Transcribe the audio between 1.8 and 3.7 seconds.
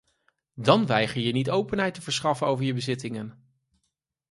te verschaffen over je bezittingen.